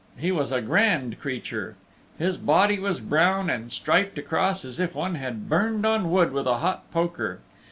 He 0.17 0.31
was 0.31 0.51
a 0.51 0.63
grand 0.63 1.19
creature. 1.19 1.75
His 2.17 2.35
body 2.39 2.79
was 2.79 2.99
brown 2.99 3.51
and 3.51 3.71
striped 3.71 4.17
across 4.17 4.65
as 4.65 4.79
if 4.79 4.95
one 4.95 5.13
had 5.13 5.47
burned 5.47 5.85
on 5.85 6.09
wood 6.09 6.31
with 6.31 6.47
a 6.47 6.57
hot 6.57 6.91
poker. 6.91 7.39